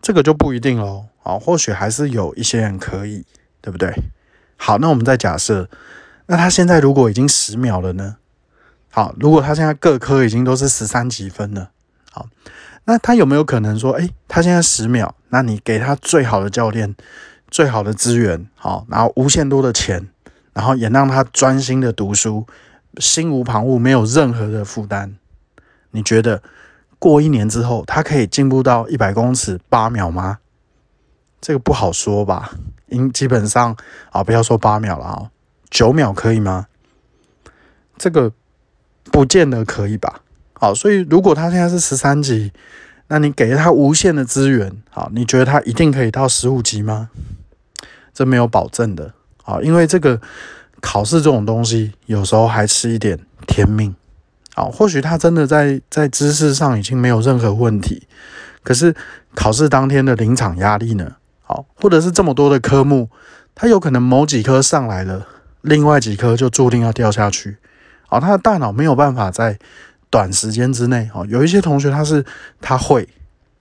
[0.00, 1.06] 这个就不一定喽。
[1.24, 3.26] 啊，或许还是有一些人可以，
[3.60, 3.92] 对不对？
[4.56, 5.68] 好，那我们再假设，
[6.24, 8.16] 那他现在如果已经十秒了呢？
[8.90, 11.70] 好，如果他现在各科已经都是十三几分了，
[12.10, 12.28] 好，
[12.88, 16.96] 那他有没有可能说，哎，他现在十秒，那你给他最好的教练、
[17.50, 20.08] 最好的资源，好，然后无限多的钱，
[20.54, 22.46] 然后也让他专心的读书，
[22.96, 25.16] 心无旁骛，没有任何的负担，
[25.90, 26.42] 你觉得
[26.98, 30.38] 过一年之后，他可以进步到一百公尺八秒吗？
[31.42, 32.52] 这个不好说吧，
[32.86, 33.76] 因基本上
[34.12, 35.30] 啊，不要说八秒了啊，
[35.68, 36.68] 九秒可以吗？
[37.98, 38.32] 这个
[39.12, 40.22] 不见得可以吧。
[40.58, 42.52] 好，所以如果他现在是十三级，
[43.06, 47.10] 那你给了他无限的资源，好，你觉得他一定可以到十五级吗？
[48.12, 49.14] 这没有保证的。
[49.42, 50.20] 好，因为这个
[50.80, 53.94] 考试这种东西，有时候还吃一点天命。
[54.54, 58.08] 好，或许他真的在在知识上已经没有任何问题，
[58.64, 58.94] 可是
[59.36, 61.12] 考试当天的临场压力呢？
[61.42, 63.08] 好，或者是这么多的科目，
[63.54, 65.26] 他有可能某几科上来了，
[65.62, 67.58] 另外几科就注定要掉下去。
[68.08, 69.58] 好，他的大脑没有办法在
[70.10, 71.08] 短时间之内。
[71.12, 72.24] 好，有一些同学他是
[72.60, 73.08] 他会，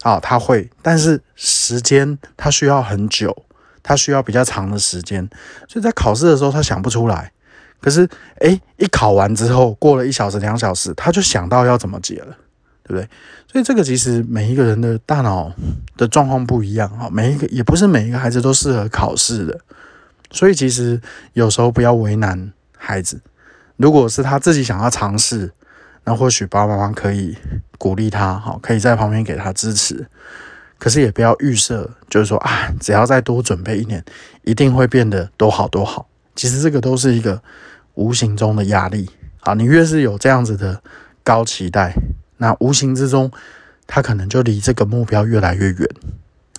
[0.02, 3.46] 好，他会，但是时间他需要很久，
[3.82, 5.28] 他需要比较长的时间，
[5.68, 7.32] 所以在考试的时候他想不出来。
[7.80, 12.36] 可是，诶，一考完之后，过了一小时、两小时，他就想到要怎么解了。
[12.84, 13.10] 对不对？
[13.52, 15.52] 所以这个其实每一个人的大脑
[15.98, 19.60] 的状况不一样哈，每一个也不是每一个孩子都适合考试的。
[20.32, 21.02] 所以其实
[21.34, 23.20] 有时候不要为难孩子，
[23.76, 25.52] 如果是他自己想要尝试，
[26.08, 27.38] 那或许爸爸妈妈可以
[27.78, 30.08] 鼓励他，好，可以在旁边给他支持。
[30.80, 34.02] 可是也不要预设，就是说啊，只要再多准备一年，
[34.44, 36.08] 一定会变得多好多好。
[36.34, 37.42] 其实这个都是一个
[37.96, 39.10] 无形中的压力
[39.42, 39.54] 啊。
[39.54, 40.82] 你越是有这样子的
[41.26, 41.94] 高期待。
[42.38, 43.30] 那无形之中，
[43.86, 45.90] 他可能就离这个目标越来越远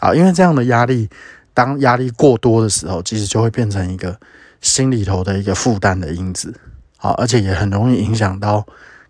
[0.00, 0.12] 啊！
[0.12, 1.08] 因为这样的压力，
[1.54, 4.20] 当压力过多的时候，其实就会变成一个
[4.60, 6.52] 心里头的一个负担的因子
[6.98, 8.66] 啊，而且也很容易影响到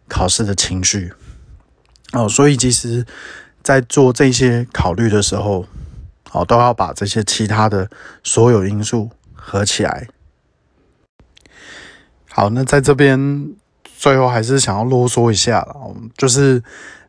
[0.08, 1.12] 考试的情绪
[2.12, 2.28] 哦。
[2.28, 3.06] 所以，其实，
[3.62, 5.66] 在做这些考虑的时候，
[6.32, 7.88] 哦，都要把这些其他的
[8.24, 10.08] 所有因素合起来。
[12.30, 13.52] 好，那在这边
[13.84, 16.62] 最后还是想要啰嗦一下了，就是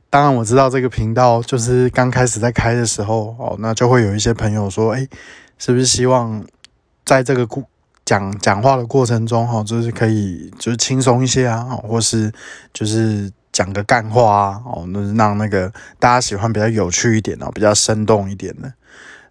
[0.09, 5.07] 当然我知道这个频道就是刚开始在开的时候，哦，那就会有一些朋友说，哎，
[5.59, 6.43] 是不是希望
[7.05, 7.63] 在这个故
[8.09, 12.33] 讲讲话的过程中，哈，就是可以就是轻松一些啊，或是
[12.73, 18.73] 就是讲个干话啊，哦，那让那个大家喜欢比较有趣一点哦，比较生动一点的。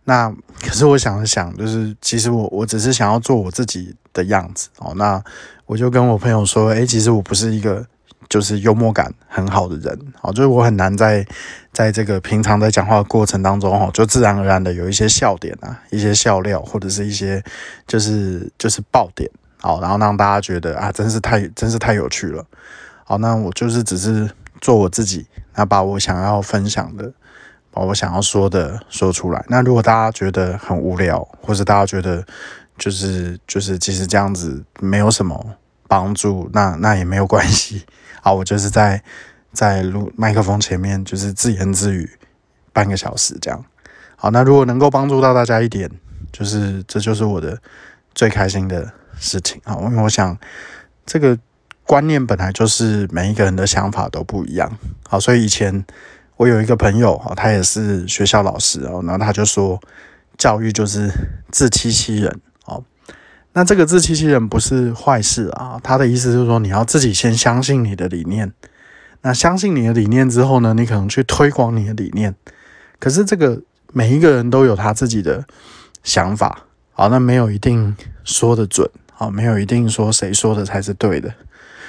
[0.05, 4.95] 那可是我想了想，就是其实我我只是想要做我自己的样子哦。
[4.95, 5.21] 那
[5.67, 7.85] 我就跟我朋友说，诶，其实我不是一个
[8.29, 11.27] 就是幽默感很好的人哦，就是我很难在
[11.79, 17.41] 在这个平常在讲话的过程当中哈，就自然而然的有一些笑点啊，一些笑料或者是一些
[17.87, 22.45] 就是就是爆点好，然后让大家觉得啊，真是太真是太有趣了。
[23.05, 24.29] 好，那我就是只是
[24.61, 27.12] 做我自己，那把我想要分享的。
[27.71, 29.45] 把我想要说的说出来。
[29.47, 32.27] 那如果大家觉得很无聊，或者大家觉得
[32.77, 35.55] 就是就是其实这样子没有什么
[35.87, 37.85] 帮助，那那也没有关系。
[38.21, 39.01] 好，我就是在
[39.53, 42.11] 在录麦克风前面就是自言自语
[42.73, 43.65] 半个小时这样。
[44.17, 45.91] 好，那如果能够帮助到大家一点，
[46.33, 47.59] 就是这就是我的
[48.15, 49.77] 最开心的事情啊。
[49.83, 50.37] 因为我想
[51.07, 51.39] 这个
[51.85, 54.79] 观念本来就是每一个人的想法都不一样。
[55.09, 55.85] 好，所以以前。
[56.39, 59.77] 我有一个朋友哈，他也是学校老师哦，然后他就说，
[60.37, 61.11] 教育就是
[61.51, 62.81] 自欺欺人哦。
[63.55, 68.53] 那这个自欺欺人不是坏事啊，他的意思是说，你要自己先相信你的理念，
[69.22, 72.35] 那相信你的理念之后呢，你可能去推广你的理念。
[72.98, 73.61] 可是这个
[73.92, 75.44] 每一个人都有他自己的
[76.02, 81.35] 想法，好，那没有一定说的准，好，没有一定说谁说的才是对的，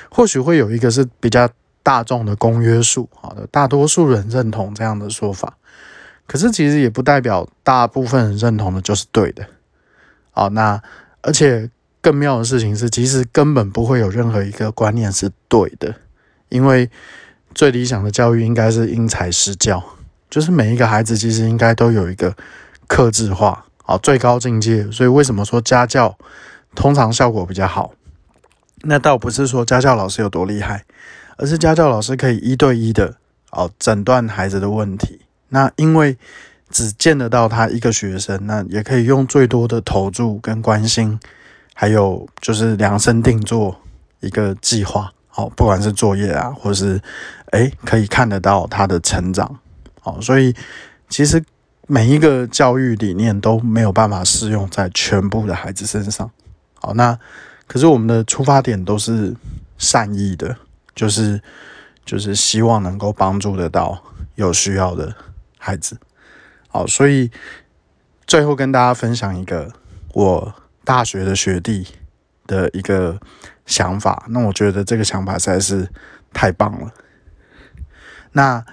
[0.09, 1.49] 或许会有一个是比较。
[1.81, 5.57] 大众的公约数，好的，大多数人认同这样的说法，
[6.27, 9.43] 可是其实也不代表大部分人认同的就是对的。
[10.29, 10.79] 好，那
[11.21, 11.67] 而且
[12.01, 15.95] 更妙的事情是，其实根本不会有任何一个观念是对的，
[16.49, 16.89] 因为
[17.55, 19.83] 最理想的教育应该是因材施教，
[20.29, 22.35] 就是每一个孩子其实应该都有一个
[22.87, 24.89] 克制化，啊，最高境界。
[24.91, 26.17] 所以为什么说家教
[26.75, 27.93] 通常效果比较好？
[28.83, 30.85] 那倒不是说家教老师有多厉害。
[31.41, 33.15] 而是家教老师可以一对一的
[33.51, 35.21] 哦诊断孩子的问题。
[35.47, 36.17] 那因为
[36.69, 41.17] 只见得到他一个学生，那也可以用最多的投注跟关心，
[41.73, 43.79] 还有就是量身定做
[44.19, 45.13] 一个计划。
[45.39, 47.01] 哦，不管是作业啊，或是
[47.51, 49.59] 诶可以看得到他的成长。
[50.03, 50.53] 哦，所以
[51.07, 51.43] 其实
[51.87, 56.29] 每一个教育理念都没有办法适用在全部的孩子身上。
[56.75, 57.17] 好，那
[57.67, 59.35] 可是我们的出发点都是
[59.77, 60.55] 善意的。
[60.95, 61.41] 就是
[62.03, 64.03] 就是希望能够帮助得到
[64.35, 65.15] 有需要的
[65.57, 65.97] 孩子，
[66.67, 67.31] 好，所以
[68.27, 69.71] 最后跟大家分享一个
[70.11, 71.87] 我大学的学弟
[72.45, 73.17] 的一个
[73.69, 75.87] 想法，那我觉得这个想法实在是
[76.33, 76.91] 太棒了。
[78.33, 78.65] 那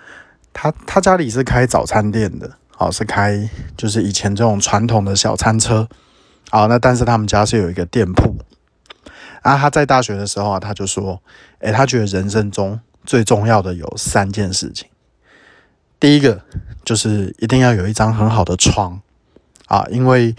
[0.52, 5.86] 他他家里是开早餐店的，好，是开就是以前这种传统的小餐车，
[6.50, 8.36] 好，那但是他们家是有一个店铺。
[9.42, 11.22] 啊，他在大学的时候啊，他就说，
[11.60, 14.88] 诶，他觉得人生中最重要的有三件事情。
[16.00, 16.42] 第一个
[16.84, 19.00] 就是一定要有一张很好的床
[19.66, 20.34] 啊，因为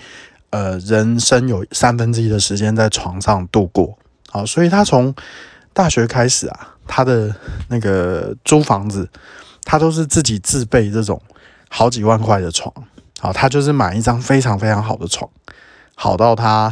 [0.49, 3.97] 呃，人生有三分之一的时间在床上度过，
[4.29, 5.13] 好，所以他从
[5.73, 7.33] 大学开始啊，他的
[7.69, 9.09] 那个租房子，
[9.63, 11.21] 他都是自己自备这种
[11.69, 12.73] 好几万块的床，
[13.19, 15.29] 好，他就是买一张非常非常好的床。
[15.99, 16.71] 好到他，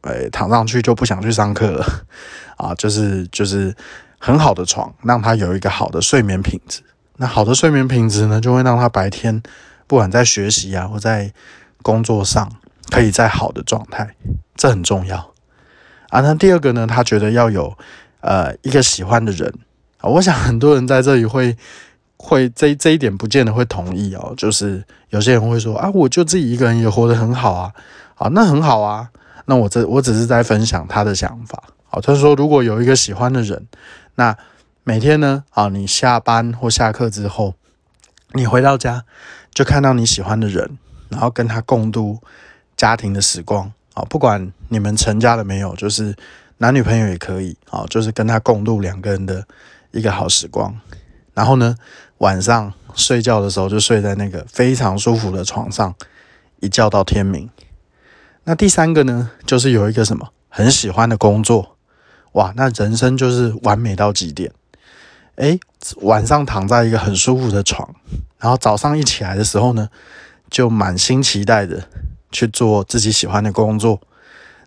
[0.00, 1.84] 呃，躺上去就不想去上课了，
[2.56, 3.76] 啊，就是就是
[4.18, 6.80] 很好的床，让他有一个好的睡眠品质。
[7.16, 9.42] 那好的睡眠品质呢，就会让他白天
[9.86, 11.30] 不管在学习啊或在
[11.82, 12.50] 工作上，
[12.90, 14.14] 可以在好的状态，
[14.56, 15.31] 这很重要
[16.12, 16.20] 啊。
[16.20, 17.72] 那第二个呢，他觉得要有
[18.20, 19.52] 呃一个喜欢的人
[19.98, 20.10] 啊。
[20.10, 21.56] 我想很多人在这里会
[22.18, 27.72] 会这这一点不见得会同意哦，就是有些人会说啊，我就自己一个人也活得很好啊。
[28.16, 29.08] 啊，那很好啊。
[29.46, 31.60] 那我这我只是在分享他的想法。
[31.88, 33.66] 好，他说如果有一个喜欢的人，
[34.14, 34.36] 那
[34.84, 37.54] 每天呢，啊，你下班或下课之后，
[38.34, 39.04] 你回到家
[39.52, 40.78] 就看到你喜欢的人，
[41.08, 42.20] 然后跟他共度
[42.76, 43.72] 家庭的时光。
[43.94, 46.14] 啊，不管你们成家了没有，就是
[46.58, 47.56] 男女朋友也可以。
[47.70, 49.46] 啊，就是跟他共度两个人的
[49.90, 50.78] 一个好时光。
[51.34, 51.74] 然后呢，
[52.18, 55.94] 晚上睡觉的时候就睡在那个非常舒服的床上，
[56.60, 57.48] 一觉到天明。
[58.44, 61.76] 那第三个呢，就是有一个什么很喜欢的工作，
[62.32, 64.52] 哇，那人生就是完美到极点。
[65.36, 65.58] 诶，
[66.02, 67.94] 晚上躺在一个很舒服的床，
[68.38, 69.88] 然后早上一起来的时候呢，
[70.50, 71.88] 就满心期待的
[72.32, 74.00] 去做自己喜欢的工作，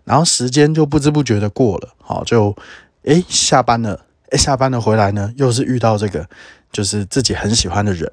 [0.04, 2.56] 然后时间就不知不觉的过了，好，就
[3.02, 6.26] 诶下班了，诶下班了回来呢，又是遇到这个
[6.72, 8.10] 就是自己很喜欢的人，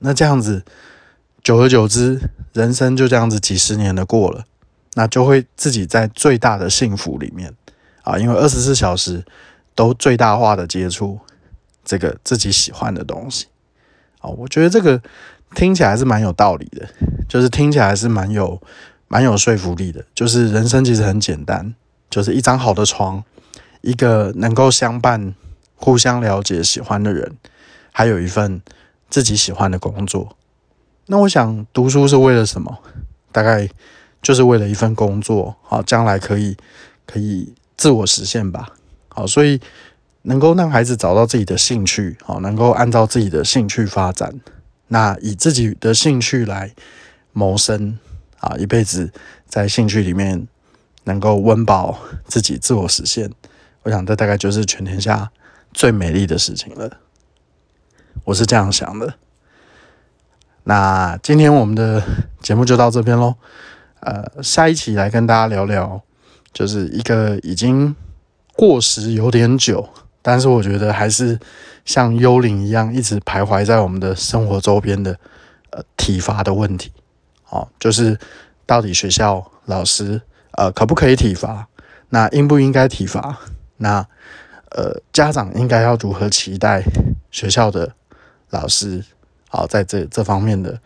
[0.00, 0.64] 那这样子
[1.42, 2.20] 久而久之，
[2.52, 4.44] 人生就这样子几十年的过了，
[4.94, 7.54] 那就会自己在最大的幸福里面。
[8.02, 9.24] 啊，因为二十四小时
[9.74, 11.20] 都最大化的接触
[11.84, 13.46] 这个自己喜欢的东西，
[14.18, 15.00] 啊，我觉得这个。
[15.54, 16.88] 听起来是蛮有道理的，
[17.32, 18.60] 就是听起来是蛮有
[19.08, 20.04] 蛮有说服力的。
[20.14, 21.74] 就是人生其实很简单，
[22.10, 23.24] 就是一张好的床，
[23.80, 25.34] 一个能够相伴、
[25.74, 27.38] 互相了解、喜欢的人，
[27.90, 28.60] 还有一份
[29.08, 30.36] 自己喜欢的工作。
[31.06, 32.80] 那我想读书是为了什么？
[33.32, 33.66] 大概
[34.20, 36.54] 就是为了一份工作，好，将来可以
[37.06, 38.74] 可以自我实现吧。
[39.08, 39.58] 好，所以
[40.24, 44.38] 能够让孩子找到自己的兴趣，好，能够按照自己的兴趣发展。
[44.88, 46.74] 那以自己的兴趣来
[47.32, 47.98] 谋生
[48.40, 49.12] 啊，一辈子
[49.46, 50.46] 在兴趣里面
[51.04, 53.30] 能够温饱自己、自我实现，
[53.82, 55.30] 我想这大概就是全天下
[55.72, 56.98] 最美丽的事情了。
[58.24, 59.14] 我是这样想的。
[60.64, 62.02] 那今天我们的
[62.40, 63.34] 节目就到这边喽。
[64.00, 66.02] 呃，下一期来跟大家聊聊，
[66.52, 67.94] 就是一个已经
[68.54, 69.88] 过时有点久。
[70.20, 71.38] 但是我觉得还是
[71.84, 75.18] 像幽灵一样一直徘徊在我们的生活周边的
[75.70, 76.92] 呃体罚的问题，
[77.52, 78.18] 哦，就是
[78.64, 80.20] 到底学校老师
[80.52, 81.68] 呃可不可以体罚？
[82.08, 83.38] 那应不应该体罚？
[83.76, 84.06] 那
[84.70, 86.82] 呃家长应该要如何期待
[87.30, 87.94] 学校的
[88.48, 89.04] 老师
[89.50, 90.80] 好在这这方面的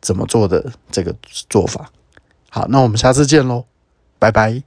[0.00, 1.14] 怎么做的这个
[1.48, 1.90] 做法？
[2.50, 3.64] 好，那我们下次见喽，
[4.18, 4.62] 拜拜。